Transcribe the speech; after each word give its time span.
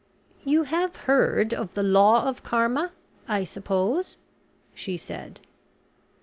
"You 0.43 0.63
have 0.63 0.95
heard 1.05 1.53
of 1.53 1.75
the 1.75 1.83
law 1.83 2.25
of 2.27 2.41
Karma, 2.41 2.91
I 3.27 3.43
suppose?" 3.43 4.17
she 4.73 4.97
said. 4.97 5.41